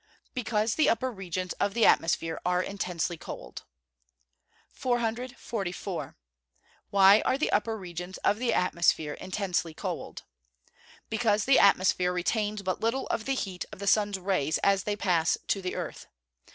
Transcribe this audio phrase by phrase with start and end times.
[0.33, 3.65] _Because the upper regions of the atmosphere are intensely cold.
[4.71, 6.17] 444.
[6.89, 10.23] Why are the upper regions of the atmosphere intensely cold?
[11.11, 14.95] Because the atmosphere retains but little of the heat of the sun's rays as they
[14.95, 16.07] pass to the earth.